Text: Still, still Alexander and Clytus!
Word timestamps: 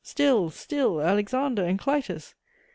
Still, 0.03 0.49
still 0.49 0.99
Alexander 0.99 1.63
and 1.63 1.77
Clytus! 1.77 2.33